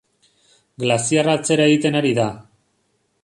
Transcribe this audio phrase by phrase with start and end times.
[0.83, 2.27] Glaziarra atzera egiten ari da.